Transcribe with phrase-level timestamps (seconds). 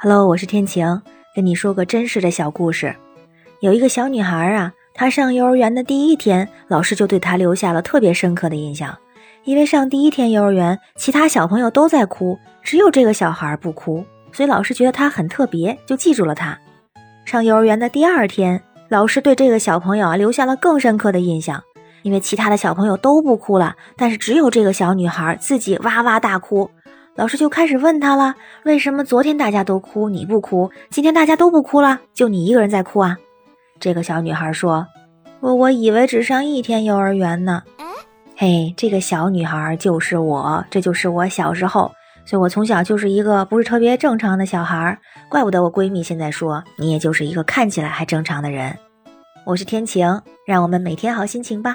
[0.00, 1.02] Hello，我是天晴，
[1.34, 2.94] 跟你说个真实的小故事。
[3.58, 8.96] 有一个小女孩啊，她上幼儿园的第一天，老师就对她留下了特别深刻的印象。
[9.42, 16.56] 因为上第一天幼儿园，其他小朋友都在哭，只有这个小孩不哭，所以老师觉得她很特别，就记住了她。
[17.24, 21.60] 上幼儿园的第二天，老师对这个小朋友啊留下了更深刻的印象，
[22.02, 26.70] 因为其他的小朋友都不哭了，但是只有这个小女孩自己哇哇大哭。
[27.18, 28.32] 老师就开始问他了
[28.62, 30.70] ：“为什么昨天大家都哭，你不哭？
[30.88, 33.18] 今天大家都不哭了，就你一个人在哭啊？”
[33.80, 34.86] 这个小女孩说
[35.42, 37.64] ：“我我以为只上一天幼儿园呢。”
[38.38, 41.90] 嘿，这个小女孩就是我，这就是我小时候，
[42.24, 44.96] 所以我从小就是一个不是特别正常的小孩，
[45.28, 48.72] 怪不得我闺蜜现在说你也就是一个看起来还正常的人。
[49.44, 51.74] 我是天晴，让我们每天好心情吧。